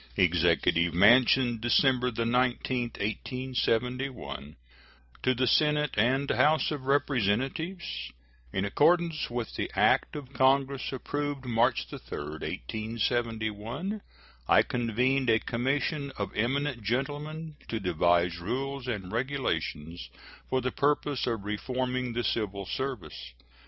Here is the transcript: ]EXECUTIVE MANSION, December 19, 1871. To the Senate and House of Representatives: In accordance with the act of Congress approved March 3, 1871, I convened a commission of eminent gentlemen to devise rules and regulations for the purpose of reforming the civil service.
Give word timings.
]EXECUTIVE 0.17 0.95
MANSION, 0.95 1.59
December 1.59 2.09
19, 2.11 2.35
1871. 2.97 4.55
To 5.21 5.35
the 5.35 5.45
Senate 5.45 5.93
and 5.95 6.27
House 6.31 6.71
of 6.71 6.85
Representatives: 6.87 8.11
In 8.51 8.65
accordance 8.65 9.29
with 9.29 9.53
the 9.53 9.69
act 9.75 10.15
of 10.15 10.33
Congress 10.33 10.91
approved 10.91 11.45
March 11.45 11.85
3, 11.89 11.97
1871, 11.99 14.01
I 14.47 14.63
convened 14.63 15.29
a 15.29 15.37
commission 15.37 16.11
of 16.17 16.35
eminent 16.35 16.81
gentlemen 16.81 17.57
to 17.67 17.79
devise 17.79 18.39
rules 18.39 18.87
and 18.87 19.11
regulations 19.11 20.09
for 20.49 20.61
the 20.61 20.71
purpose 20.71 21.27
of 21.27 21.45
reforming 21.45 22.13
the 22.13 22.23
civil 22.23 22.65
service. 22.65 23.33